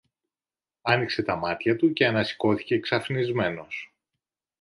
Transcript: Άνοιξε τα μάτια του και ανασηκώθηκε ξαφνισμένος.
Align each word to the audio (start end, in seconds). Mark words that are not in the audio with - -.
Άνοιξε 0.81 1.21
τα 1.21 1.35
μάτια 1.35 1.75
του 1.75 1.93
και 1.93 2.05
ανασηκώθηκε 2.05 2.79
ξαφνισμένος. 2.79 3.93